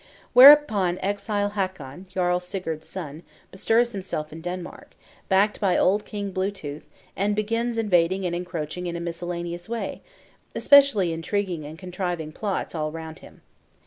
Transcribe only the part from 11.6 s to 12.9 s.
and contriving plots